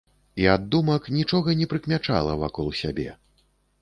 І 0.43 0.45
ад 0.53 0.63
думак 0.75 1.03
нічога 1.17 1.55
не 1.59 1.67
прыкмячала 1.73 2.33
вакол 2.45 2.67
сябе. 2.81 3.07